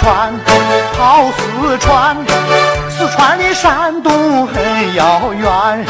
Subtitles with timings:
[0.00, 0.32] 川，
[0.96, 2.16] 跑四川。
[2.88, 5.84] 四川离山东很遥远，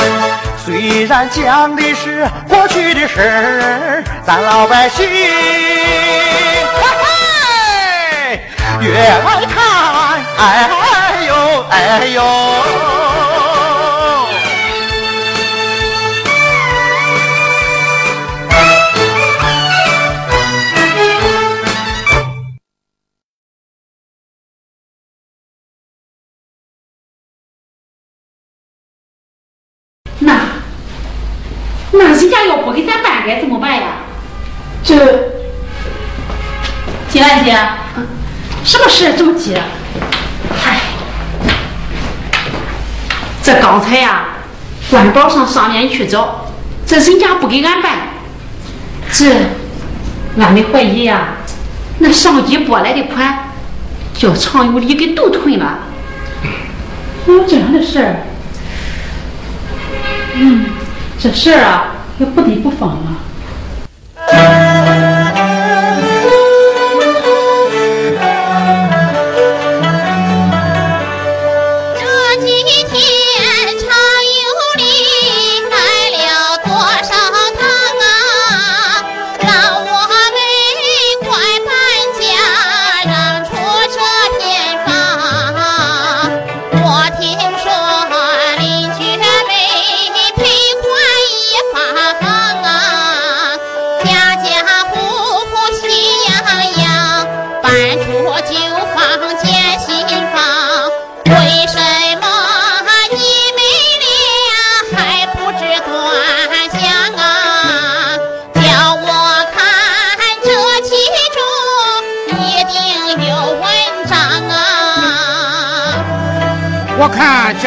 [0.64, 5.08] 虽然讲的是过去的事儿，咱老百姓
[8.80, 9.58] 越来看，
[10.38, 10.70] 哎
[11.26, 13.09] 呦哎呦。
[34.90, 34.96] 这，
[37.08, 37.56] 金兰姐，
[38.64, 39.56] 什么事这么急？
[40.60, 40.80] 嗨，
[43.40, 44.24] 这刚才呀，
[44.90, 46.46] 官保上上面去找，
[46.84, 47.92] 这人家不给俺办，
[49.12, 49.32] 这，
[50.40, 51.34] 俺们怀疑呀，
[52.00, 53.52] 那上级拨来的款，
[54.18, 55.78] 叫常有礼给都吞了。
[57.28, 58.16] 有这样的事儿？
[60.34, 60.66] 嗯。
[61.22, 61.84] 这事儿啊，
[62.18, 63.29] 也不得不放了。
[64.32, 65.59] Thank you.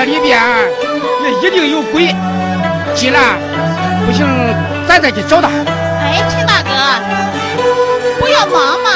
[0.06, 0.38] 这里边
[1.24, 2.14] 也一定有鬼，
[2.94, 3.38] 既然
[4.06, 4.28] 不行，
[4.86, 5.48] 咱再去找他。
[5.48, 6.70] 哎，陈大哥，
[8.20, 8.90] 不要忙嘛。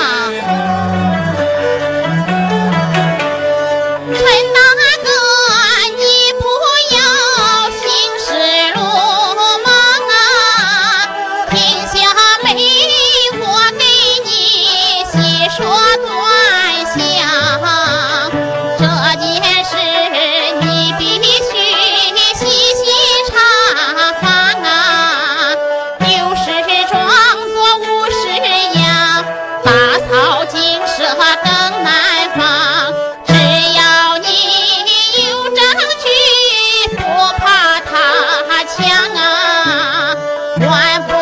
[40.60, 41.17] Why?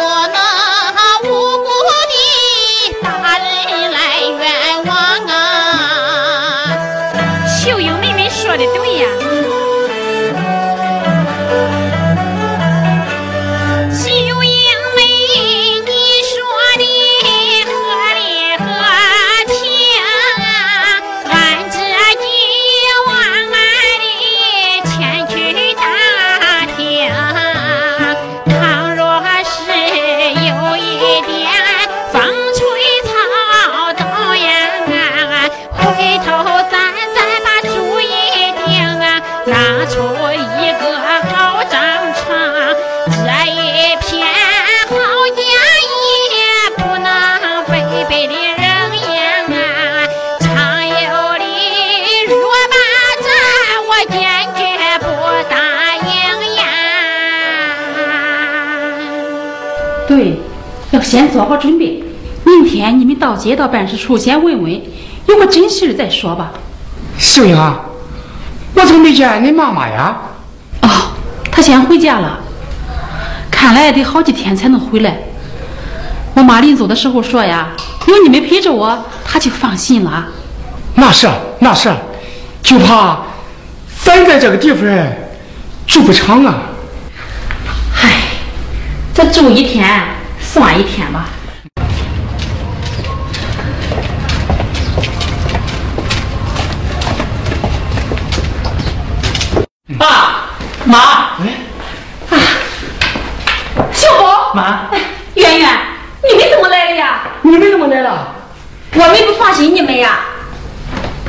[61.15, 62.03] 先做好准备，
[62.43, 64.81] 明天你们到街道办事处先问问，
[65.27, 66.51] 有个真事再说吧。
[67.17, 67.79] 秀英啊，
[68.73, 70.17] 我怎么没见你妈妈呀？
[70.81, 70.89] 哦，
[71.49, 72.37] 她先回家了。
[73.49, 75.17] 看看来得好几天才能回来。
[76.33, 77.69] 我妈临走的时候说呀，
[78.07, 80.27] 有你们陪着我，她就放心了。
[80.95, 81.29] 那是
[81.59, 81.89] 那是，
[82.61, 83.19] 就怕
[84.03, 84.85] 咱在这个地方
[85.87, 86.63] 住不长啊。
[88.01, 88.23] 唉，
[89.13, 89.89] 这住一天
[90.55, 91.25] 算一天吧。
[99.99, 100.45] 爸
[100.85, 102.37] 妈，哎，
[103.91, 104.89] 小宝妈，
[105.33, 105.69] 圆圆，
[106.23, 107.23] 你们怎么来了呀？
[107.41, 108.33] 你们怎么来了？
[108.93, 110.19] 我们不放心你们呀。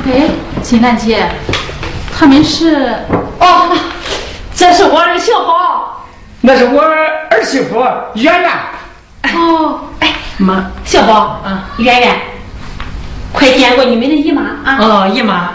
[0.06, 0.28] 哎，
[0.62, 1.28] 金兰姐，
[2.17, 2.94] 他们是
[3.40, 3.76] 哦，
[4.55, 6.06] 这是我的小宝。
[6.43, 7.84] 那是我儿媳妇
[8.14, 8.52] 圆圆。
[9.34, 12.17] 哦，哎，妈，小宝，啊，圆圆，
[13.32, 14.76] 快见过你们的姨妈啊！
[14.78, 15.50] 哦，姨妈，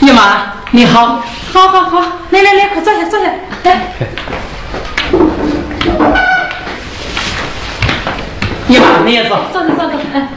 [0.00, 1.22] 姨妈你好。
[1.52, 2.00] 好好好，
[2.30, 3.26] 来来来，快坐下坐下，
[3.62, 3.80] 来。
[8.66, 9.38] 姨妈你也坐。
[9.52, 10.28] 坐坐坐坐，哎，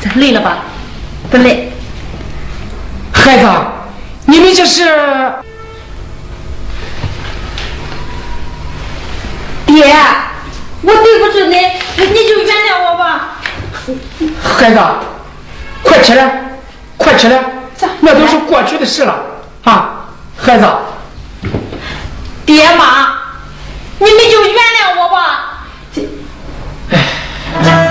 [0.00, 0.60] 这累了吧？
[1.30, 1.70] 不累。
[3.12, 3.46] 孩子，
[4.24, 4.84] 你们这是？
[9.66, 9.94] 爹，
[10.82, 11.56] 我对不住你，
[11.96, 13.38] 你就原谅我吧。
[14.42, 14.80] 孩子，
[15.82, 16.58] 快起来，
[16.96, 17.42] 快起来，
[18.00, 19.14] 那都是过去的事了
[19.64, 20.06] 啊！
[20.38, 20.66] 孩子，
[22.46, 23.18] 爹妈，
[23.98, 25.66] 你们就原谅我吧。
[27.62, 27.89] 圆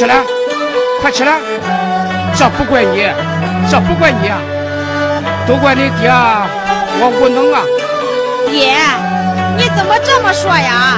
[0.00, 0.24] 起来，
[1.02, 1.34] 快起来！
[2.34, 3.06] 这不怪你，
[3.70, 4.38] 这不怪你啊，
[5.46, 6.10] 都怪你爹，
[6.98, 7.60] 我无能啊！
[8.48, 8.78] 爹，
[9.58, 10.96] 你怎么这么说呀？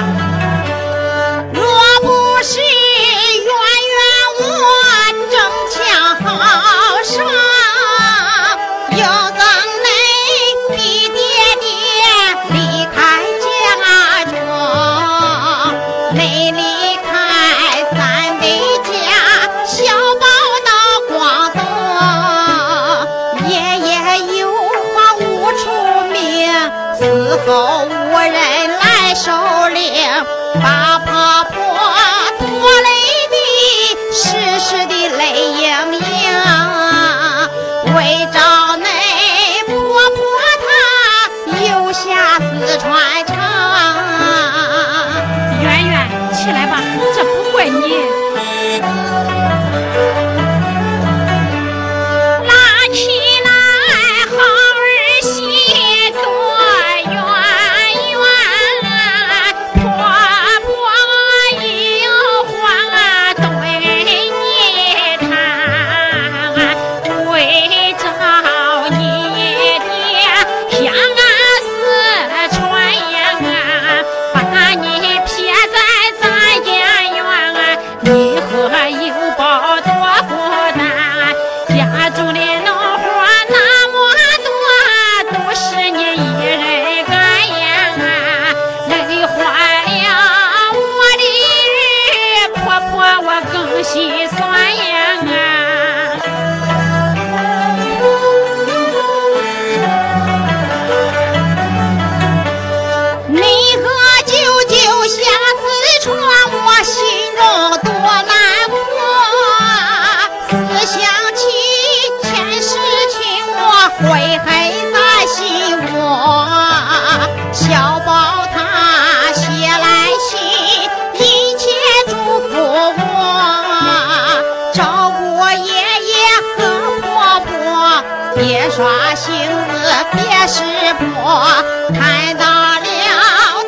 [128.35, 129.73] 别耍性子，
[130.13, 130.63] 别识
[130.95, 131.45] 破，
[131.93, 132.81] 看到了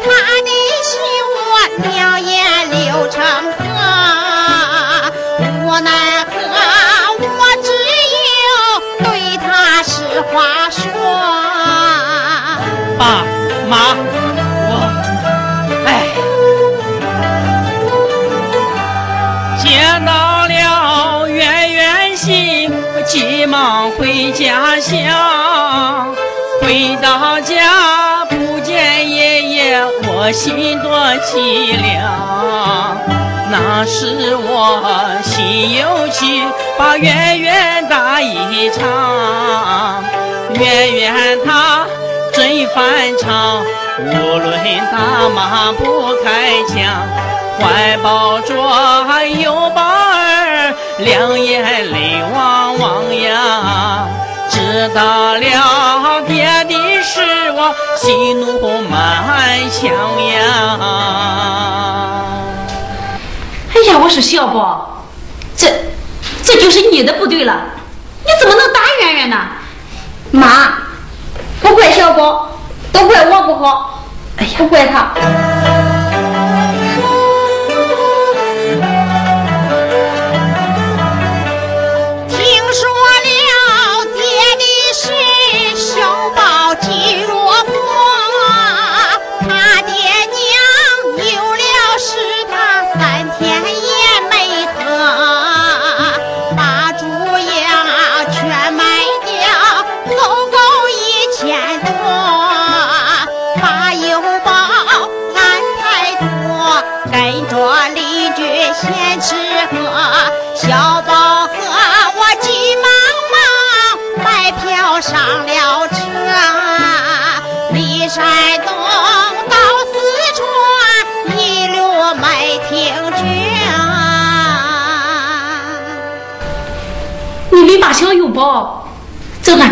[0.04, 0.08] 他
[0.42, 0.50] 的
[0.84, 0.94] 心，
[1.36, 1.40] 我
[1.90, 2.34] 两眼
[2.72, 3.16] 流成
[3.58, 3.60] 河，
[5.64, 6.15] 无奈
[24.46, 26.16] 家乡，
[26.62, 32.96] 回到家不见爷爷，我心多凄凉。
[33.50, 36.44] 那时我心有气，
[36.78, 40.04] 把圆圆打一场，
[40.54, 41.88] 圆圆她
[42.32, 43.64] 真反常，
[43.98, 44.54] 无论
[44.92, 46.86] 打骂不开腔，
[47.60, 48.54] 怀抱着
[49.42, 54.06] 有宝儿，两眼泪汪汪呀。
[54.94, 59.92] 到了别的事，我喜怒满腔
[60.32, 60.78] 呀。
[63.74, 65.04] 哎呀，我说小宝，
[65.58, 65.68] 这
[66.44, 67.62] 这就是你的不对了，
[68.24, 69.38] 你怎么能打圆圆呢？
[70.32, 70.74] 妈，
[71.62, 72.50] 不怪小宝，
[72.92, 74.04] 都怪我不好。
[74.38, 75.12] 哎呀，不怪他。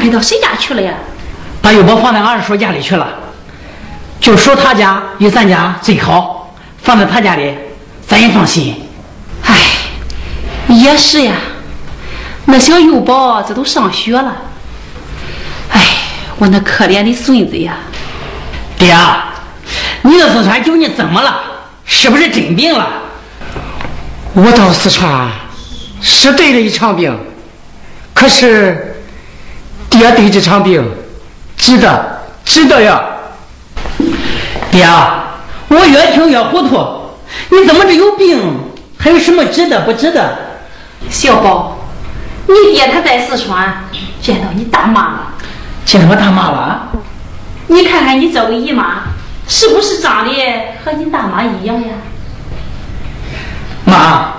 [0.03, 0.93] 排到谁家去了呀？
[1.62, 3.07] 把邮宝放在二叔家里去了，
[4.19, 7.55] 就说他家与咱家最好，放在他家里，
[8.05, 8.75] 咱也放心。
[9.45, 9.55] 哎，
[10.67, 11.36] 也是呀，
[12.43, 14.36] 那小邮宝这都上学了。
[15.69, 15.79] 哎，
[16.38, 17.77] 我那可怜的孙子呀！
[18.77, 18.93] 爹，
[20.01, 21.33] 你到四川究竟怎么了？
[21.86, 22.89] 是不是真病了？
[24.33, 25.29] 我到四川
[26.01, 27.17] 是得了一场病，
[28.13, 28.92] 可是
[30.03, 30.83] 爹对这场病
[31.55, 33.01] 值得，值得呀。
[34.69, 34.86] 爹，
[35.69, 36.75] 我越听越糊涂。
[37.50, 38.38] 你怎么这有病，
[38.98, 40.38] 还有什么值得不值得？
[41.10, 41.77] 小宝，
[42.48, 43.86] 你爹他在四川
[44.22, 45.19] 见到你大妈了。
[45.86, 46.89] 见到我大妈了？
[47.67, 49.03] 你看看你这个姨妈，
[49.48, 50.33] 是不是长得
[50.83, 51.88] 和你大妈一样呀？
[53.86, 54.33] 妈，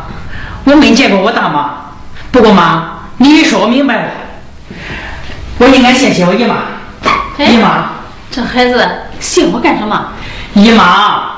[0.64, 1.74] 我没见过我大妈。
[2.30, 4.10] 不过妈，你一说我明白了，
[5.58, 6.56] 我应该谢谢我姨妈。
[7.38, 7.90] 哎姨妈，
[8.30, 8.88] 这孩子
[9.20, 10.08] 谢我干什么？
[10.54, 11.36] 姨妈，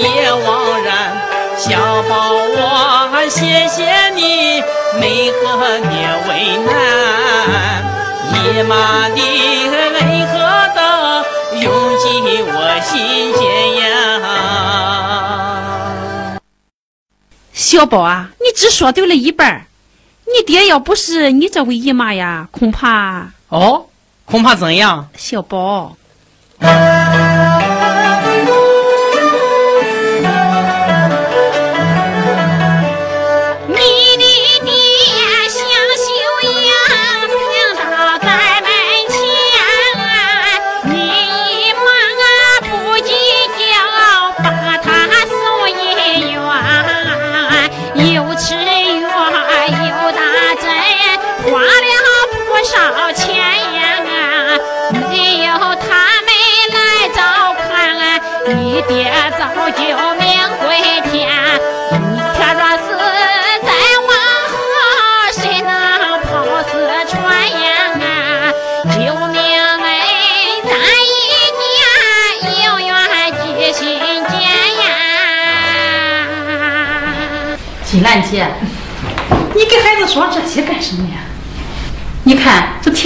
[0.00, 1.16] 也枉然。
[1.56, 1.76] 小
[2.08, 4.62] 宝，我谢谢你
[5.00, 5.86] 没和你
[6.28, 6.70] 为难，
[8.32, 10.34] 姨妈的恩和
[10.76, 10.78] 的
[11.60, 11.66] 涌
[11.98, 12.06] 进
[12.46, 13.40] 我心间
[13.80, 13.82] 呀？
[17.52, 19.66] 小宝啊，你只说对了一半儿
[20.26, 23.86] 你爹要不是你这位姨妈呀，恐怕哦，
[24.24, 25.08] 恐怕怎样？
[25.16, 25.96] 小宝。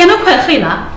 [0.02, 0.88] 天都快黑了，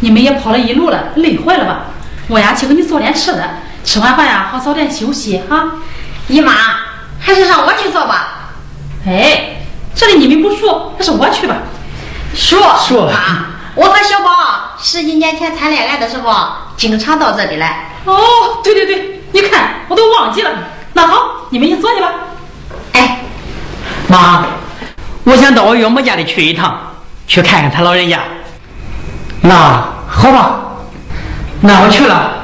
[0.00, 1.80] 你们也跑了一路了，累坏了吧？
[2.28, 3.46] 我呀去给你做点吃的，
[3.84, 5.72] 吃完饭呀好早点休息哈。
[6.28, 6.52] 姨妈，
[7.20, 8.52] 还是让我去做吧。
[9.06, 9.56] 哎，
[9.94, 11.56] 这里你们不说，还是我去吧。
[12.34, 17.90] 说说啊，我和小宝十几年前谈恋爱的时候，经常到这里来。
[18.06, 18.16] 哦，
[18.64, 20.50] 对对对，你看我都忘记了。
[20.94, 22.12] 那好，你们先坐去吧。
[22.92, 23.20] 哎，
[24.08, 24.46] 妈，
[25.24, 26.78] 我想到我岳母家里去一趟，
[27.26, 28.20] 去看看他老人家。
[29.48, 30.60] 那好吧，
[31.62, 32.34] 那我去了。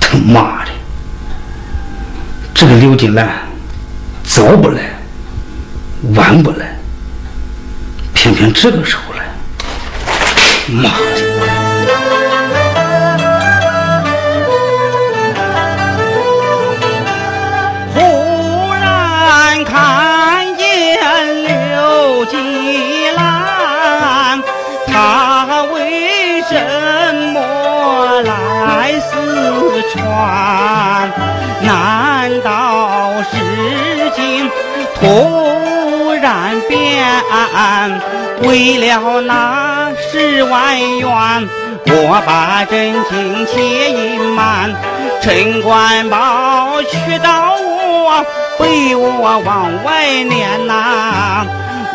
[0.00, 0.70] 他妈的，
[2.96, 3.28] 这个刘金兰
[4.22, 4.80] 早不来，
[6.14, 6.78] 晚不来，
[8.14, 9.24] 偏偏这个时候来，
[10.68, 11.23] 妈的！
[38.42, 41.48] 为了那十万元，
[41.86, 44.72] 我把真情且隐瞒。
[45.22, 48.24] 陈官宝去找我，
[48.58, 51.46] 被我往外撵呐、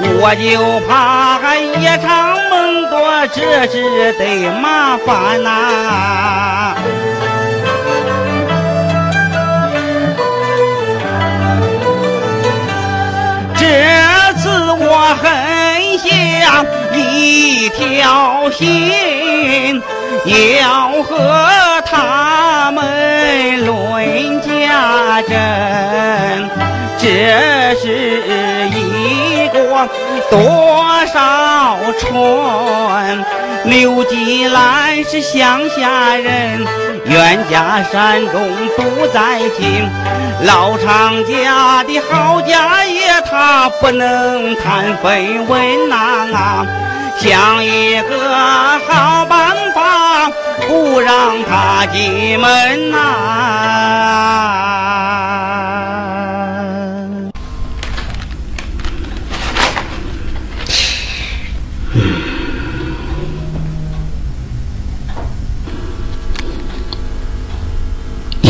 [0.01, 1.37] 我就怕
[1.79, 2.07] 夜长
[2.49, 6.75] 梦多，这是得麻烦呐、
[13.55, 13.61] 这
[14.39, 15.29] 次我很
[15.99, 19.81] 像一条心，
[20.25, 26.49] 要和他们论家珍。
[26.97, 27.87] 这是
[30.29, 33.25] 多少春？
[33.65, 36.65] 刘季兰是乡下人，
[37.05, 39.89] 远家山东不在京。
[40.43, 46.65] 老常家的好家业，他不能谈绯闻呐、
[47.17, 48.17] 想一个
[48.87, 50.31] 好办法，
[50.67, 52.97] 不让他进门呐、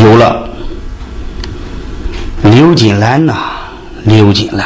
[0.01, 0.47] 有了，
[2.43, 3.35] 刘金兰呐，
[4.05, 4.65] 刘金兰，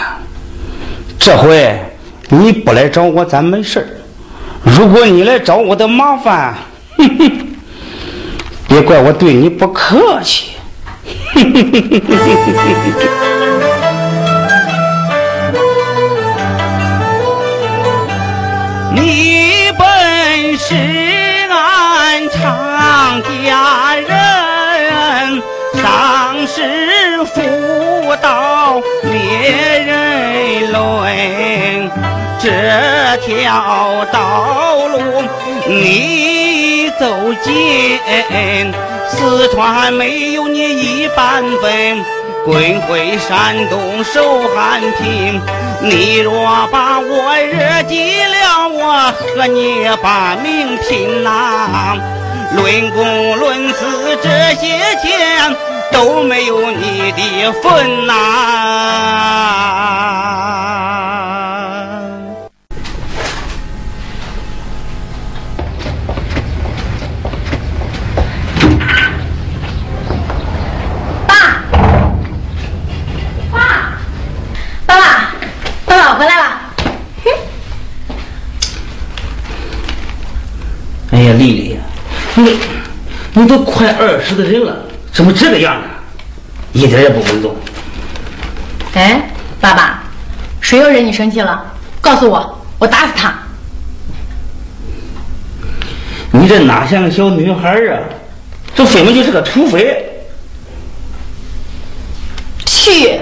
[1.17, 1.75] 这回
[2.29, 3.87] 你不来找我，咱没事儿
[4.63, 6.53] 如果你来找我的麻烦，
[6.97, 7.31] 哼哼，
[8.67, 10.51] 别怪我对你不客气。
[18.95, 20.75] 你本是
[21.49, 24.07] 俺常家人，
[27.25, 29.13] 是妇道灭
[29.85, 31.89] 人伦，
[32.39, 32.49] 这
[33.25, 35.23] 条道路
[35.67, 37.53] 你走进，
[39.07, 42.03] 四川没有你一半分。
[42.45, 45.41] 滚回山东受寒贫，
[45.81, 51.95] 你若把我惹急了，我和你把命拼呐、
[52.53, 54.67] 论功论死这些
[55.01, 55.55] 钱
[55.93, 58.13] 都没有你的份呐、
[71.27, 71.35] 爸
[73.47, 73.75] 爸，
[74.87, 75.29] 爸爸，
[75.85, 76.59] 我回来了。
[81.11, 81.81] 哎呀，丽丽呀，
[82.33, 82.59] 你
[83.33, 84.75] 你都快二十的人了，
[85.13, 86.01] 怎么这个样啊？
[86.73, 87.55] 一点也不稳重。
[88.95, 89.29] 哎，
[89.61, 90.03] 爸爸，
[90.59, 91.63] 谁又惹你生气了？
[92.01, 93.33] 告诉我，我打死他。
[96.31, 98.01] 你这哪像个小女孩啊？
[98.75, 100.03] 这分明就是个土匪。
[102.65, 103.19] 去。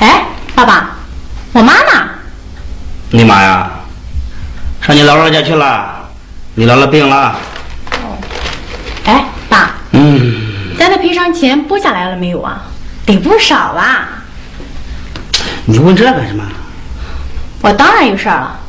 [0.00, 0.24] 哎，
[0.56, 0.96] 爸爸，
[1.52, 2.08] 我妈呢？
[3.10, 3.70] 你妈呀，
[4.82, 5.94] 上你姥姥家去了。
[6.54, 7.38] 你姥姥病了。
[10.78, 12.62] 咱的赔偿钱拨下来了没有啊？
[13.06, 14.22] 得不少啊。
[15.64, 16.44] 你问这干什么？
[17.60, 18.60] 我当然有事儿了。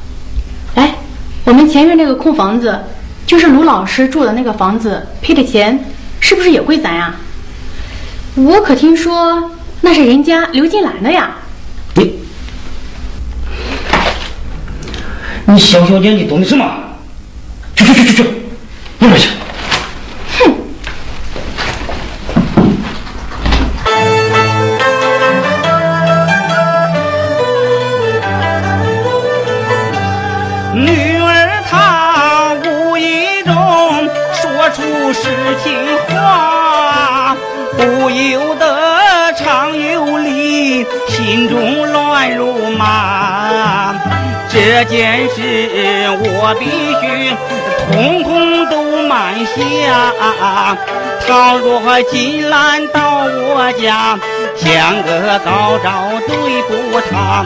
[0.76, 0.96] 哎，
[1.44, 2.80] 我们前院那个空房子，
[3.26, 5.80] 就是卢老师住的那个房子，赔的钱
[6.20, 7.14] 是不是也归咱呀？
[8.36, 11.32] 我可听说那是人家刘金兰的呀。
[11.96, 12.20] 你
[15.46, 16.66] 你小小年纪懂的什么？
[17.76, 18.24] 去去去去去，
[19.00, 19.30] 一边去！
[44.90, 45.40] 件事
[46.20, 46.66] 我必
[47.00, 47.02] 须
[47.92, 48.74] 通通都
[49.08, 49.56] 瞒下。
[51.28, 54.18] 倘若金兰到我家，
[54.56, 55.88] 像个高招
[56.28, 57.46] 对付他，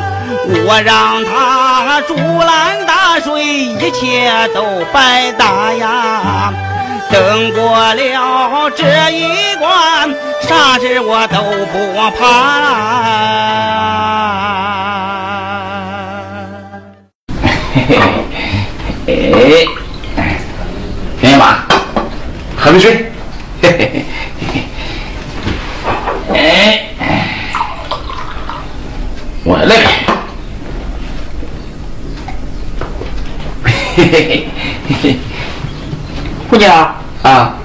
[0.65, 6.53] 我让他竹篮打水，一切都白搭呀。
[7.11, 11.75] 等过了这一关，啥事我都不
[12.17, 12.23] 怕。
[17.73, 19.67] 嘿嘿
[20.15, 20.37] 哎，
[21.21, 21.65] 愿意吗？
[22.55, 23.11] 喝杯水。
[23.61, 24.05] 嘿嘿嘿
[26.29, 26.89] 嘿哎，
[29.43, 29.75] 我来。
[33.95, 34.49] 嘿嘿
[34.87, 35.17] 嘿嘿。
[36.49, 37.55] 胡椒，啊，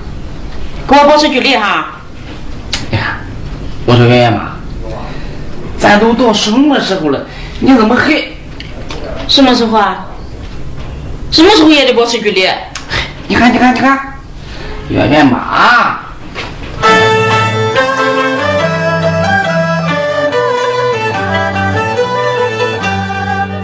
[0.88, 2.00] 给我保持距离哈。
[2.92, 3.18] 哎呀，
[3.84, 4.52] 我说圆圆妈，
[5.78, 7.26] 咱都到什么时候了，
[7.60, 8.37] 你怎么还？
[9.28, 10.06] 什么时候啊？
[11.30, 12.48] 什么时候也得保持距离？
[13.28, 13.98] 你看，你看，你看，
[14.88, 16.00] 圆圆妈，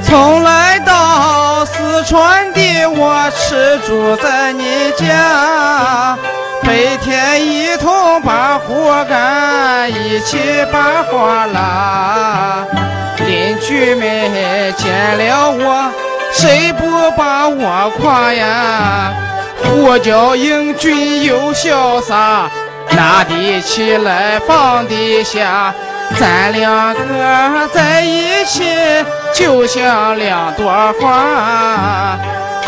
[0.05, 6.17] 从来到四川的我吃住在你家，
[6.63, 10.39] 白天一同把活干，一起
[10.71, 12.67] 把活拉。
[13.27, 14.05] 邻居们
[14.77, 15.91] 见了我，
[16.33, 19.13] 谁不把我夸呀？
[19.63, 22.51] 呼叫英俊又潇洒，
[22.91, 25.73] 拿得起来放得下，
[26.19, 28.63] 咱两个在一起
[29.33, 32.19] 就像两朵花。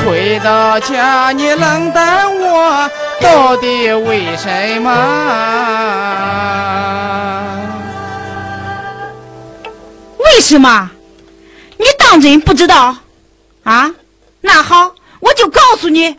[0.05, 2.89] 回到家你冷淡我，
[3.21, 4.91] 到底为什么？
[10.27, 10.91] 为什么？
[11.79, 12.97] 你当真不知道？
[13.65, 13.95] 啊？
[14.41, 16.17] 那好，我就告诉你。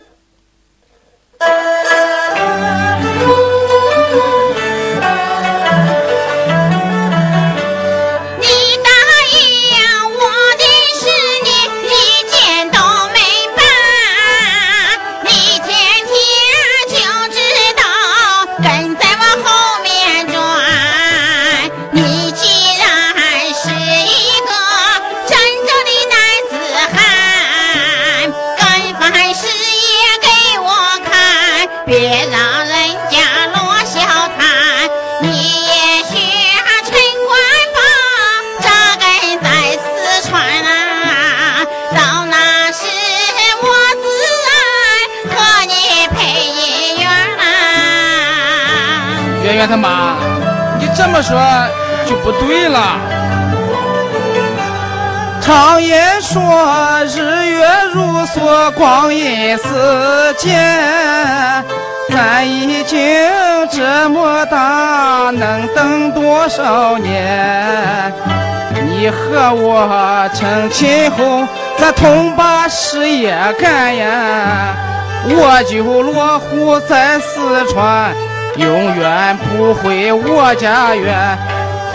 [75.39, 78.11] 我就落户在四川，
[78.55, 81.37] 永远不回我家园。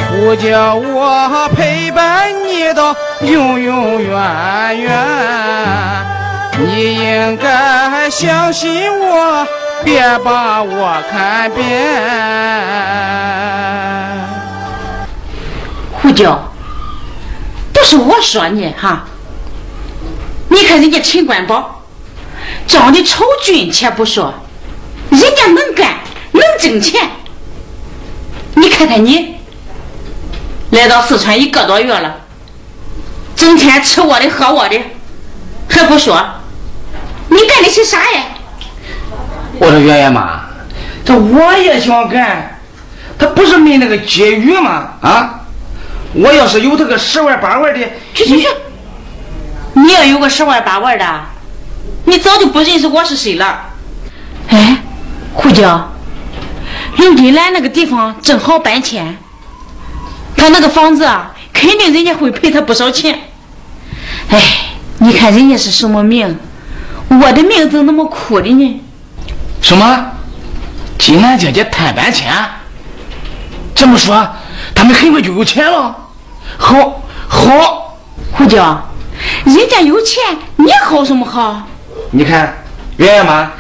[0.08, 4.92] 呼叫我陪伴你到永永远远。
[6.64, 9.44] 你应该相信我，
[9.82, 11.64] 别把我看扁。
[15.90, 16.38] 胡椒，
[17.72, 19.04] 不是我说你哈，
[20.48, 21.71] 你看人家陈官宝
[22.66, 24.32] 长得丑俊且不说，
[25.10, 25.98] 人家能干
[26.32, 27.08] 能挣钱。
[28.54, 29.36] 你看看你，
[30.70, 32.16] 来到四川一个多月了，
[33.34, 34.80] 整天吃我的喝我的，
[35.68, 36.22] 还不说，
[37.28, 38.24] 你干的是啥呀？
[39.58, 40.42] 我说圆圆妈，
[41.04, 42.60] 这我也想干，
[43.18, 44.94] 他不是没那个机遇吗？
[45.00, 45.40] 啊，
[46.14, 47.80] 我要是有他个十万八万的，
[48.14, 48.48] 去去去！
[49.74, 51.04] 你要有个十万八万的，
[52.04, 53.70] 你早就不认识我是谁了。
[54.48, 54.78] 哎，
[55.34, 55.92] 胡椒，
[56.96, 59.16] 刘金兰那个地方正好搬迁，
[60.36, 63.18] 他那个房子啊，肯定人家会赔他不少钱。
[64.28, 64.40] 哎，
[64.98, 66.38] 你看人家是什么命，
[67.08, 68.80] 我的命怎么那么苦的呢？
[69.60, 70.06] 什么？
[70.98, 72.32] 金兰姐姐摊搬迁？
[73.74, 74.28] 这么说，
[74.74, 75.96] 他们很快就有钱了？
[76.58, 77.96] 好，好，
[78.32, 78.88] 胡椒，
[79.44, 80.22] 人家有钱，
[80.56, 81.68] 你好什么好？
[82.14, 82.52] 你看，
[82.98, 83.50] 圆圆妈，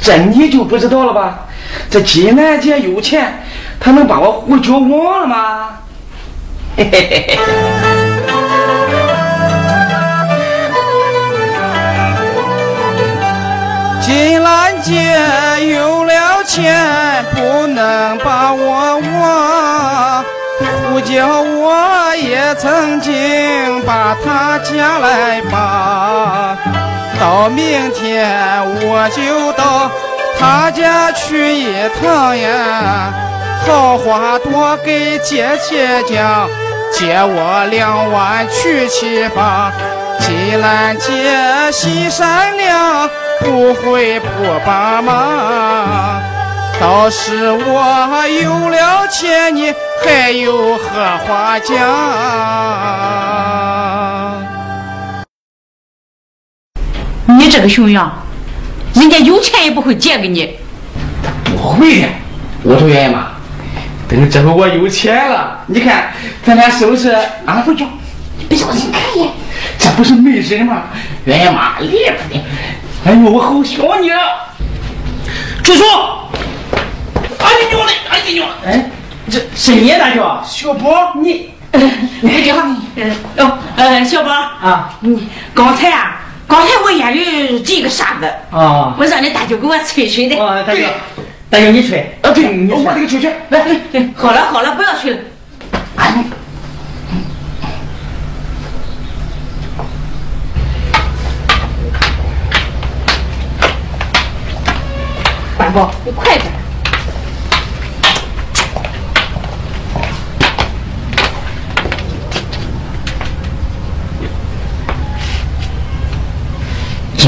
[0.00, 1.46] 这你就不知道了吧？
[1.88, 3.40] 这金兰姐有钱，
[3.78, 5.68] 她能把我胡椒忘了吗？
[6.76, 7.38] 嘿嘿嘿嘿。
[14.00, 14.92] 金兰姐
[15.72, 20.24] 有了钱，不能把我忘。
[20.90, 23.12] 胡椒我也曾经
[23.86, 26.58] 把她嫁来吧。
[27.20, 28.26] 到明天
[28.82, 29.90] 我就到
[30.38, 33.12] 他家去一趟呀，
[33.66, 36.48] 好话多给姐姐讲，
[36.92, 39.70] 借我两万娶妻房。
[40.18, 43.08] 既然姐心善良。
[43.42, 44.26] 不会不
[44.66, 46.20] 帮忙，
[46.78, 49.72] 到时我有了钱，你
[50.04, 50.84] 还有何
[51.26, 51.74] 话讲？
[57.38, 58.12] 你这个熊样，
[58.94, 60.56] 人家有钱也不会借给你。
[61.44, 62.08] 不会的，
[62.62, 63.28] 我说圆圆妈，
[64.08, 66.12] 等这回我有钱了，你看
[66.44, 67.10] 咱俩是不是
[67.44, 67.62] 啊？
[67.64, 67.86] 不叫，
[68.48, 69.30] 别小心看一眼，
[69.78, 70.84] 这不是媒人吗？
[71.24, 72.40] 圆圆妈厉害的。
[73.04, 74.18] 哎呦，我好想你啊！
[75.62, 75.84] 住手！
[77.38, 77.92] 哎呀娘嘞！
[78.10, 78.48] 哎呀娘！
[78.66, 78.90] 哎，
[79.30, 80.22] 这是你大舅？
[80.44, 81.50] 小宝，你，
[82.20, 90.34] 你叫，哦，呃，小宝啊，你刚才啊，刚才我眼里这个沙子啊，我让你大舅给我吹吹的。
[90.36, 90.82] 哦，大舅，
[91.48, 92.00] 大舅你吹。
[92.22, 93.32] 啊，对，我这个吹吹。
[93.50, 93.64] 来，
[94.16, 95.18] 好了好了，不要吹了。
[95.94, 96.24] 哎。
[105.56, 106.59] 管宝，你快点！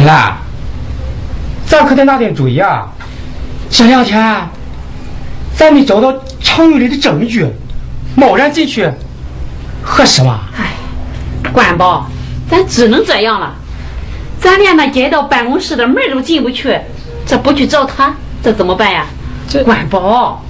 [0.02, 0.36] 金兰，
[1.64, 2.88] 咱可得拿点主意啊！
[3.70, 4.20] 这两天
[5.54, 7.46] 咱没找到常有里的证据，
[8.16, 8.90] 贸然进去
[9.80, 10.40] 合适吗？
[10.58, 10.72] 哎，
[11.52, 12.10] 管宝，
[12.50, 13.54] 咱只能这样了。
[14.40, 16.76] 咱连那街道办公室的门都进不去，
[17.24, 18.12] 这不去找他，
[18.42, 19.06] 这怎么办呀？
[19.48, 20.41] 这管宝。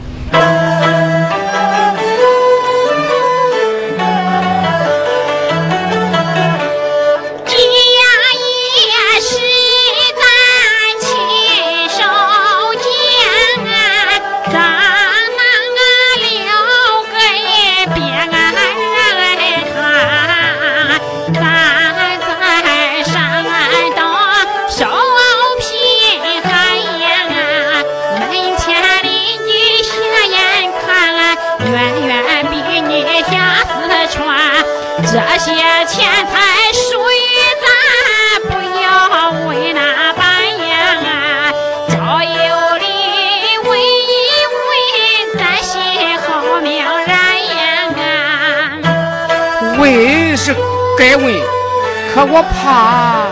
[52.14, 53.24] 可我怕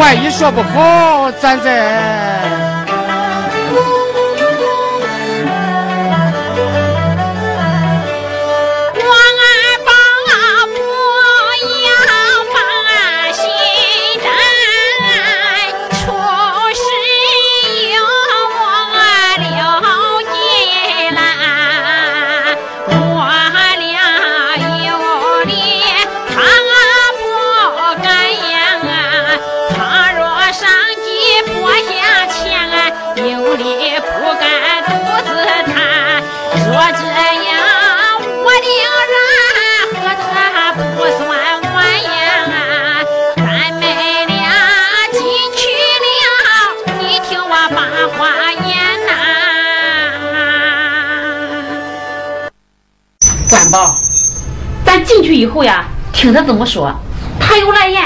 [0.00, 2.61] 万一说不好，咱再。
[55.52, 56.92] 后呀，听他怎么说，
[57.38, 58.02] 他有来言，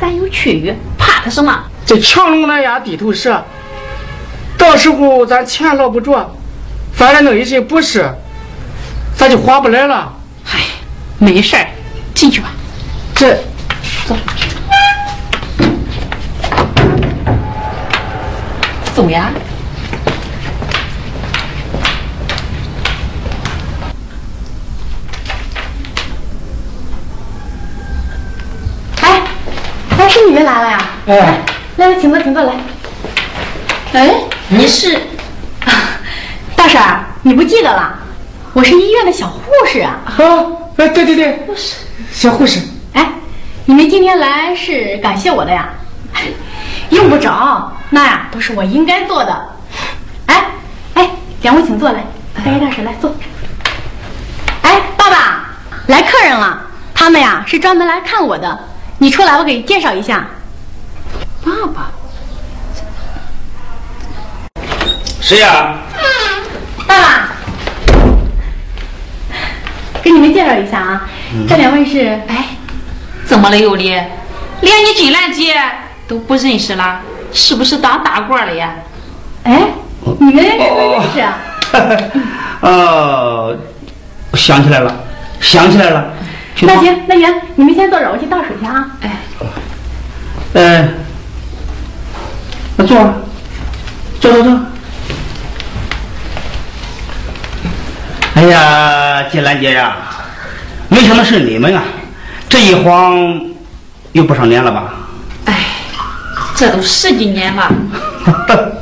[0.00, 1.64] 咱有去语，怕他什么？
[1.84, 3.44] 这强龙难压地头蛇，
[4.56, 6.34] 到时候咱钱捞不着，
[6.92, 8.08] 反正弄一身不是，
[9.16, 10.12] 咱就划不来了。
[10.52, 10.60] 哎，
[11.18, 11.66] 没事儿，
[12.14, 12.48] 进去吧。
[32.34, 32.54] 来来。
[33.92, 34.14] 哎，
[34.48, 34.98] 你是？
[36.56, 37.94] 大婶儿，你不记得了？
[38.52, 40.00] 我是医院的小护士啊。
[40.18, 41.46] 哦，哎，对对对，
[42.12, 42.60] 小护士。
[42.94, 43.08] 哎，
[43.64, 45.68] 你们今天来是感谢我的呀？
[46.90, 49.48] 用不着，那呀都是我应该做的。
[50.26, 50.44] 哎
[50.94, 51.10] 哎，
[51.42, 52.04] 两位请坐来，
[52.44, 53.14] 哎，大婶来坐。
[54.62, 55.48] 哎，爸爸，
[55.86, 56.60] 来客人了，
[56.94, 58.58] 他们呀是专门来看我的。
[58.98, 60.26] 你出来，我给你介绍一下。
[61.44, 61.90] 爸爸，
[65.24, 65.76] 谁呀？
[66.86, 67.28] 爸爸，
[70.02, 71.08] 给你们介绍一下啊，
[71.48, 72.48] 这两位是哎，
[73.24, 73.88] 怎么了，有理？
[73.88, 75.54] 连你金兰姐
[76.06, 77.00] 都不认识了，
[77.32, 78.74] 是不是当大官了呀？
[79.44, 79.62] 哎，
[80.20, 81.38] 你们是不认识啊？
[82.60, 83.56] 哦，
[84.34, 84.94] 想起来了，
[85.40, 86.12] 想起来了。
[86.60, 88.90] 那行，那行，你们先坐着，我去倒水去啊。
[89.00, 89.10] 哎，
[90.52, 90.88] 呃，
[92.76, 92.98] 那坐，
[94.20, 94.60] 坐坐坐。
[98.34, 99.96] 哎呀，金兰姐呀，
[100.88, 101.82] 没想到是你们啊！
[102.48, 103.40] 这一晃
[104.12, 104.94] 有不少年了吧？
[105.46, 105.54] 哎，
[106.56, 107.72] 这都十几年了。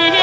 [0.00, 0.21] 那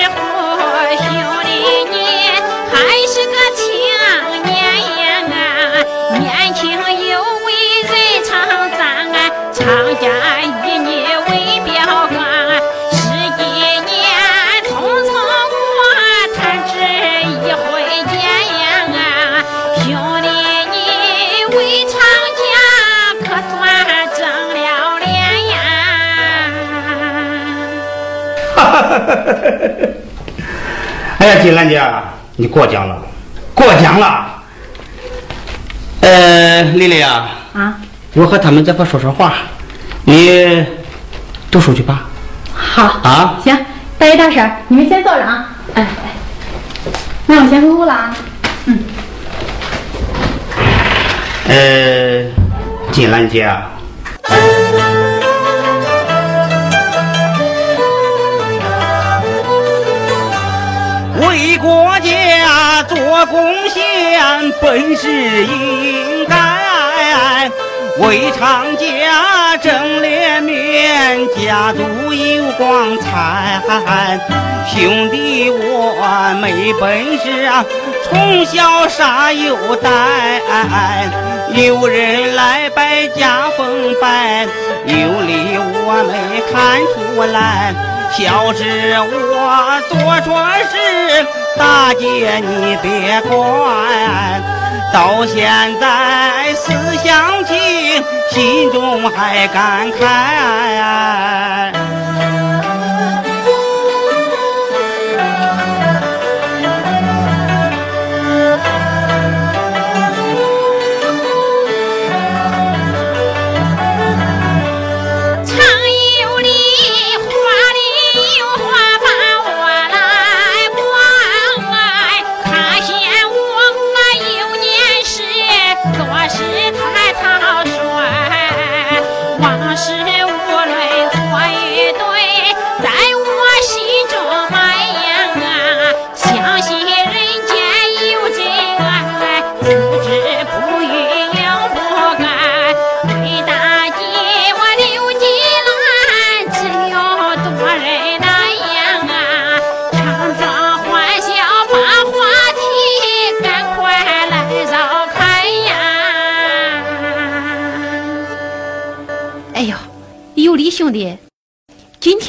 [31.19, 31.81] 哎呀，金兰姐，
[32.37, 32.97] 你过奖了，
[33.53, 34.25] 过奖了。
[36.01, 37.75] 呃，丽丽啊，啊，
[38.13, 39.33] 我和他们再不说说话，
[40.05, 40.65] 你
[41.51, 42.05] 读书去吧。
[42.53, 43.57] 好啊行，
[43.97, 45.49] 大爷大婶，你们先坐着啊。
[45.73, 46.91] 哎哎，
[47.25, 48.15] 那我先回屋了啊。
[48.65, 48.79] 嗯
[51.47, 52.25] 呃，
[52.91, 53.71] 金兰姐啊，
[62.87, 67.49] 做贡献本是应该，
[67.99, 73.61] 为长家争脸面，家族有光彩。
[74.71, 77.65] 兄弟我没本事啊，
[78.07, 79.89] 从小啥有带，
[81.53, 84.47] 有人来拜家风拜，
[84.85, 87.73] 有理我没看出来。
[88.11, 90.27] 小侄我做错
[90.69, 90.75] 事，
[91.57, 93.29] 大姐你别管。
[94.91, 95.47] 到现
[95.79, 97.55] 在思想情，
[98.31, 101.78] 心中还感慨。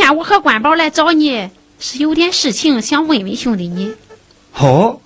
[0.00, 3.92] 天我和关宝来找你，是有点事情想问问兄弟你。
[4.56, 4.98] 哦，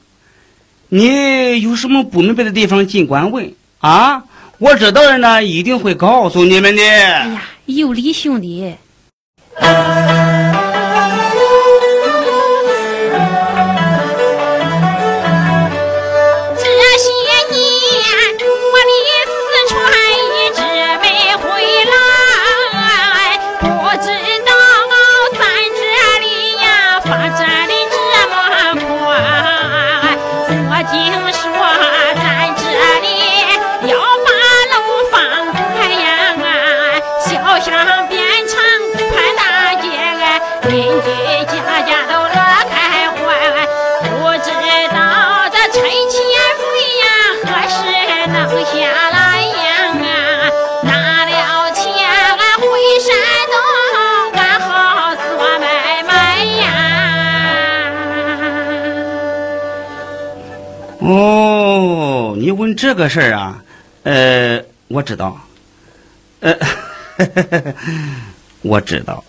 [0.89, 4.23] 你有什么不明白的地方尽管问啊！
[4.59, 6.83] 我知道的呢，一定会告诉你们的。
[6.83, 8.73] 哎呀，有理兄弟。
[62.95, 63.61] 这个事儿啊？
[64.05, 65.37] 呃，我知道。
[66.39, 66.57] 呃，
[68.63, 69.25] 我知道。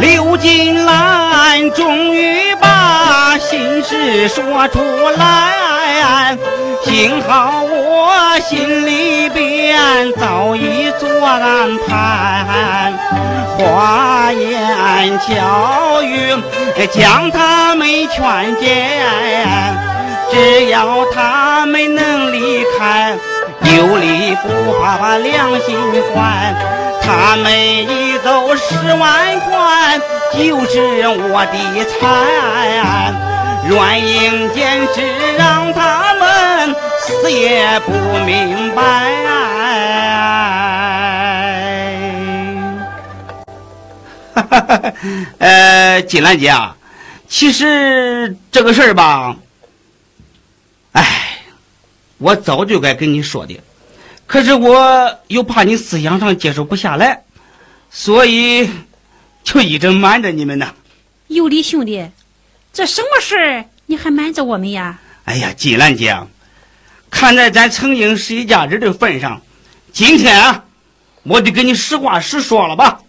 [0.00, 4.80] 刘金兰终于把心事说出
[5.16, 6.36] 来，
[6.84, 12.81] 幸好我心里边早已做安排，
[13.64, 16.34] 花言巧语
[16.90, 19.06] 将他们劝解，
[20.30, 23.16] 只要他们能离开，
[23.62, 24.48] 有理不
[24.80, 25.76] 怕把良心
[26.14, 26.54] 还。
[27.04, 29.98] 他们一走十万块，
[30.32, 32.00] 就是我的财。
[33.68, 35.00] 软硬兼施，
[35.38, 37.92] 让他们死也不
[38.24, 38.82] 明白。
[45.38, 46.76] 呃，金兰姐啊，
[47.28, 49.36] 其实这个事儿吧，
[50.92, 51.38] 哎，
[52.18, 53.60] 我早就该跟你说的。
[54.26, 57.22] 可是我又怕你思想上接受不下来，
[57.90, 58.70] 所以
[59.44, 60.74] 就一直瞒着你们呢。
[61.28, 62.08] 有理兄弟，
[62.72, 64.98] 这什么事儿你还瞒着我们呀？
[65.24, 66.18] 哎呀，金兰姐，
[67.10, 69.42] 看在咱曾经是一家人的份上，
[69.92, 70.64] 今天啊，
[71.24, 73.01] 我就跟你实话实说了吧。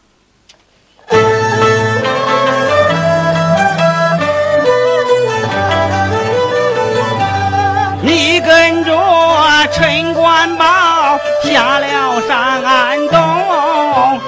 [9.26, 10.66] 我陈官宝
[11.44, 14.20] 下了山东，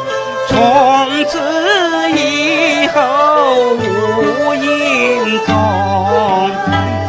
[0.47, 2.97] 从此以后
[3.73, 5.49] 无影踪。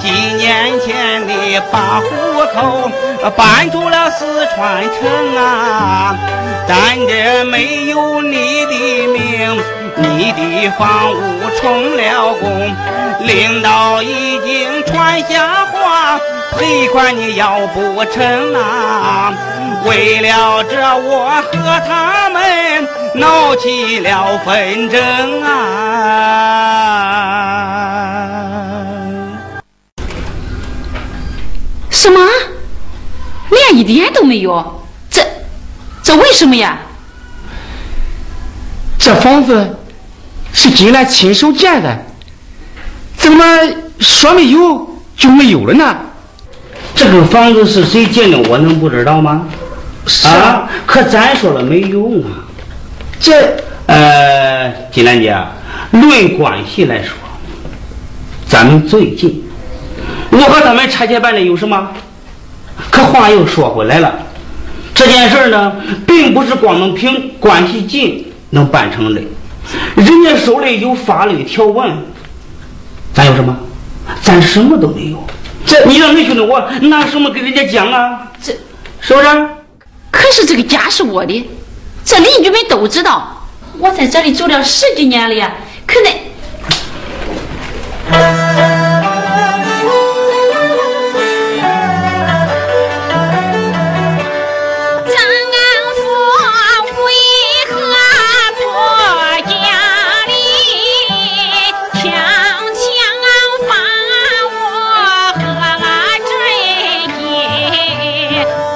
[0.00, 2.06] 几年前你把户
[2.54, 2.90] 口
[3.36, 6.16] 搬出了四川城啊，
[6.66, 6.74] 咱
[7.06, 9.62] 这没有你的名，
[9.98, 11.16] 你的房屋
[11.58, 12.74] 充了公，
[13.26, 16.18] 领导已经传下话。
[16.52, 19.32] 赔款你要不成啊？
[19.84, 25.52] 为了这，我和他们闹起了纷争啊！
[31.90, 32.20] 什么？
[33.50, 34.82] 连一点都没有？
[35.10, 35.22] 这
[36.02, 36.78] 这为什么呀？
[38.98, 39.78] 这房子
[40.56, 42.02] 是金兰亲手建的，
[43.18, 43.44] 怎么
[44.00, 45.94] 说没有就没有了呢？
[46.94, 48.38] 这个房子是谁建的？
[48.48, 49.46] 我能不知道吗？
[50.24, 50.66] 啊！
[50.86, 52.40] 可咱说了没用啊！
[53.20, 53.54] 这
[53.84, 55.36] 呃，金兰姐，
[55.90, 57.12] 论关系来说，
[58.48, 59.44] 咱们最近，
[60.30, 61.90] 我和他们拆迁办的有什么？
[62.90, 64.14] 可话又说回来了，
[64.94, 65.70] 这件事呢，
[66.06, 69.20] 并不是光能凭关系近能办成的，
[69.96, 71.90] 人家手里有法律条文，
[73.12, 73.56] 咱有什么？
[74.22, 75.24] 咱什么都没有。
[75.66, 78.30] 这你让恁兄弟我拿什么跟人家讲啊？
[78.42, 78.52] 这
[79.00, 79.48] 是不是？
[80.10, 81.48] 可是这个家是我的，
[82.04, 83.44] 这邻居们都知道。
[83.78, 85.52] 我在这里住了十几年了呀，
[85.86, 86.10] 可那。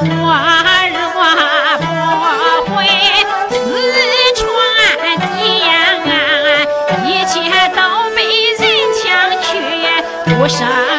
[0.02, 0.06] 我
[0.94, 0.98] 若
[1.78, 2.74] 不回
[3.50, 3.54] 四
[4.34, 4.42] 川
[5.20, 5.30] 建
[5.68, 5.76] 安
[7.04, 7.36] 一切
[7.76, 7.78] 都
[8.16, 8.18] 被
[8.56, 8.60] 人
[8.96, 8.98] 抢
[9.42, 9.48] 去
[10.24, 10.89] 不身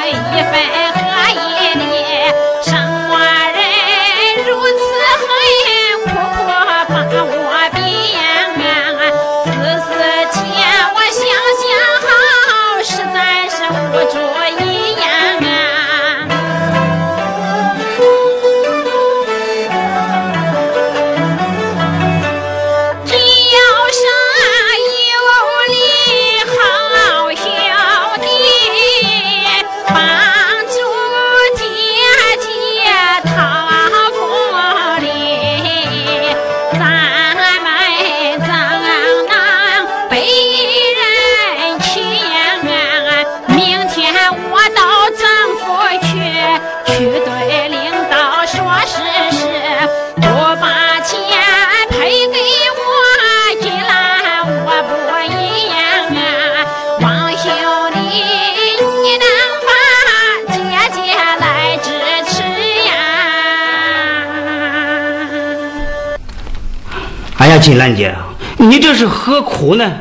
[67.61, 68.13] 金兰姐，
[68.57, 69.91] 你这是何苦呢？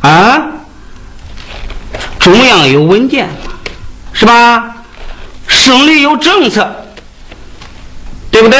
[0.00, 0.42] 啊，
[2.18, 3.28] 中央有文件，
[4.12, 4.74] 是吧？
[5.46, 6.74] 省里有政策，
[8.30, 8.58] 对不对？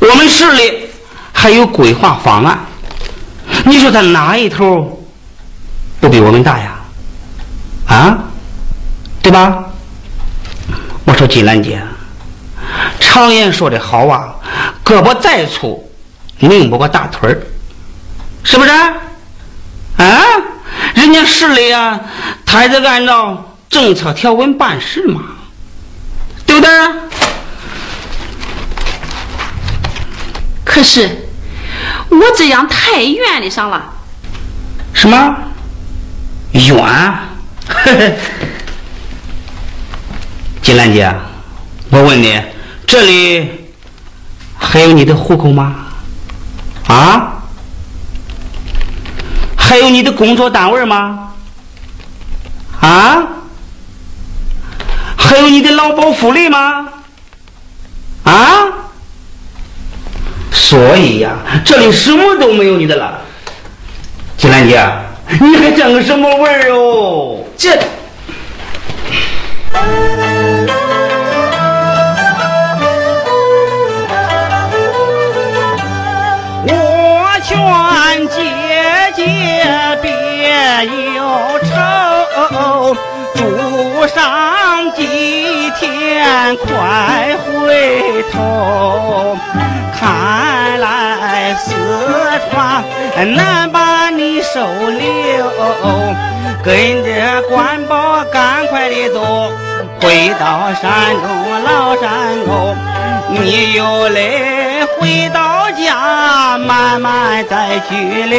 [0.00, 0.88] 我们市里
[1.32, 2.58] 还有规划方案，
[3.64, 5.04] 你说他哪一头
[6.00, 6.74] 不比我们大呀？
[7.86, 8.18] 啊，
[9.22, 9.64] 对吧？
[11.04, 11.80] 我说金兰姐，
[12.98, 14.34] 常言说的好啊，
[14.84, 15.85] 胳膊再粗，
[16.38, 17.42] 拧不过大腿儿，
[18.44, 18.70] 是不是？
[18.70, 20.22] 啊，
[20.94, 21.98] 人家市里啊，
[22.44, 25.22] 他还得按照政策条文办事嘛，
[26.44, 26.70] 对不对？
[30.64, 31.08] 可是
[32.10, 33.82] 我这样太远的上了。
[34.92, 35.36] 什么？
[36.52, 36.74] 冤？
[40.60, 41.10] 金兰姐，
[41.90, 42.38] 我问你，
[42.86, 43.70] 这里
[44.58, 45.85] 还有你的户口吗？
[46.88, 47.42] 啊？
[49.56, 51.32] 还有你的工作单位吗？
[52.80, 53.22] 啊？
[55.16, 56.88] 还有你的劳保福利吗？
[58.22, 58.32] 啊？
[60.52, 63.20] 所以呀，这里什么都没有你的了。
[64.36, 64.84] 金兰姐，
[65.40, 67.44] 你还占个什么味儿哟？
[67.56, 67.76] 这。
[78.28, 78.34] 姐
[79.14, 79.22] 姐
[80.00, 80.08] 别
[81.14, 81.20] 忧
[81.64, 82.96] 愁，
[83.34, 83.40] 住
[84.06, 89.36] 上几天快回头。
[89.98, 90.00] 看
[90.80, 91.74] 来四
[92.50, 92.84] 川
[93.34, 94.60] 难把你收
[94.90, 95.50] 留，
[96.62, 99.50] 跟着官保赶快的走，
[100.00, 101.26] 回到山东
[101.64, 102.06] 老山
[102.46, 102.74] 沟。
[103.30, 105.35] 你有泪回到
[105.82, 108.38] 家，慢慢再去流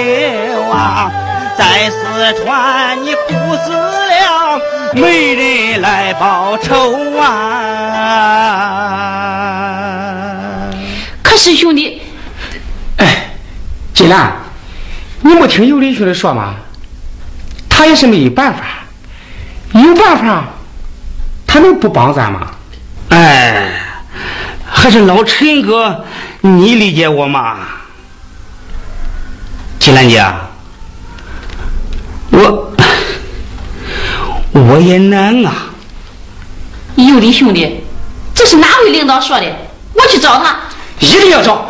[0.72, 1.12] 啊。
[1.58, 1.96] 在四
[2.44, 4.60] 川你苦死了，
[4.94, 7.24] 没人来报仇啊。
[11.24, 12.02] 可是兄弟，
[12.98, 13.32] 哎，
[13.94, 14.34] 金兰，
[15.22, 16.56] 你没听尤林兄弟说吗？
[17.70, 18.64] 他也是没有办法，
[19.74, 20.46] 有办法，
[21.46, 22.52] 他能不帮咱吗？
[23.10, 23.70] 哎，
[24.70, 26.04] 还是老陈哥，
[26.42, 27.58] 你理解我吗？
[29.80, 30.26] 金兰姐，
[32.32, 32.74] 我
[34.52, 35.68] 我也难啊。
[36.96, 37.84] 有的兄弟，
[38.34, 39.46] 这是哪位领导说的？
[39.94, 40.58] 我去找他。
[41.00, 41.70] 一定要找。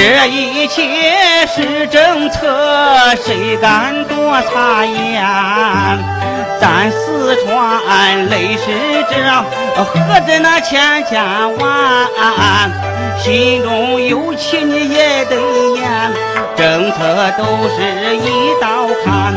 [0.00, 2.46] 这一切是政策，
[3.16, 5.98] 谁敢多插言？
[6.60, 9.44] 咱四川累世者，
[9.74, 11.20] 何止那千千
[11.58, 12.70] 万？
[13.18, 15.34] 心中有气你也得
[15.74, 16.12] 言，
[16.54, 17.44] 政策都
[17.74, 19.34] 是一刀砍，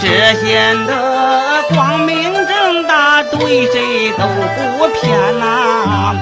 [0.00, 4.24] 这显得光明正大，对谁都
[4.56, 6.16] 不偏呐、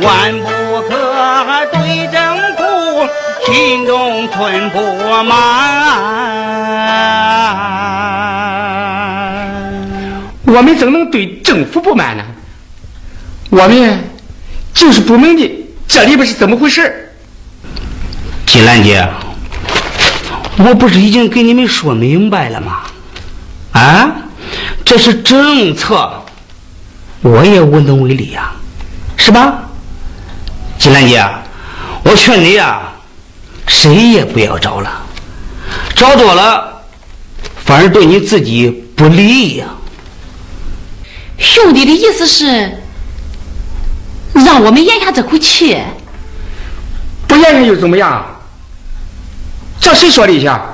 [0.00, 2.16] 万不可对政
[2.56, 3.06] 府
[3.46, 4.80] 心中存不
[5.22, 5.36] 满。
[10.44, 12.24] 我们怎能对政府不满呢？
[13.50, 14.04] 我们
[14.74, 15.48] 就是不明白
[15.86, 17.12] 这里边是怎么回事。
[18.46, 19.08] 金兰姐，
[20.56, 22.78] 我不是已经给你们说明白了吗？
[23.70, 24.10] 啊，
[24.84, 26.24] 这是政策，
[27.20, 28.50] 我也无能为力呀、
[29.16, 29.62] 是吧？
[30.78, 31.24] 金兰姐，
[32.02, 32.80] 我劝你呀、
[33.66, 35.02] 谁也不要找了，
[35.94, 36.82] 找多了
[37.64, 39.66] 反而对你自己不利呀、
[41.38, 42.82] 兄弟的意思是
[44.34, 45.76] 让我们咽下这口气。
[47.28, 48.24] 不咽下又怎么样？
[49.80, 50.64] 这谁说的一下？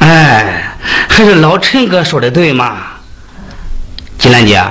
[0.00, 0.76] 哎，
[1.08, 2.78] 还是老陈哥说的对嘛。
[4.18, 4.62] 金兰姐，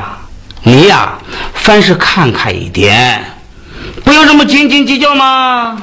[0.64, 1.18] 你呀，
[1.54, 3.24] 凡事看开一点，
[4.04, 5.78] 不要这么斤斤计较嘛。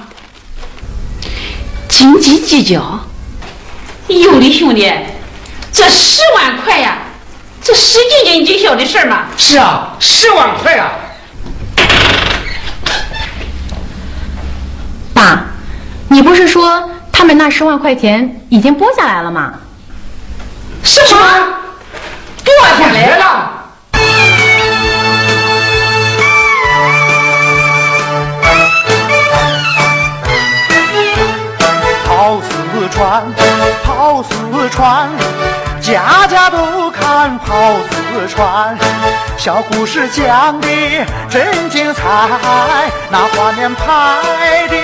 [1.93, 2.99] 斤斤计较？
[4.09, 4.90] 有的兄弟，
[5.70, 6.97] 这十万块呀，
[7.62, 9.26] 这是斤斤计较的事儿吗？
[9.36, 10.90] 是啊，十万块啊！
[15.12, 15.45] 爸，
[16.09, 19.53] 你不是说他们那十万块钱已经拨下来了吗？
[20.82, 21.18] 什么？
[22.43, 23.62] 拨下来了？
[32.93, 33.24] 川，
[33.84, 35.09] 跑四川，
[35.80, 38.76] 家家都看跑四川。
[39.36, 40.68] 小故事讲的
[41.28, 42.03] 真精彩，
[43.11, 43.84] 那画面拍
[44.68, 44.76] 的，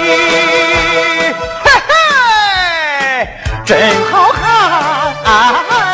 [1.65, 3.29] 嘿嘿，
[3.65, 3.79] 真
[4.11, 5.88] 好看。